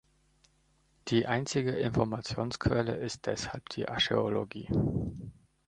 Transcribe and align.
Die 1.09 1.27
einzige 1.27 1.73
Informationsquelle 1.73 2.95
ist 2.95 3.27
deshalb 3.27 3.69
die 3.69 3.87
Archäologie. 3.87 4.67